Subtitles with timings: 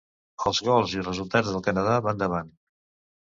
[0.51, 2.49] Els gols i resultats del Canadà van davant.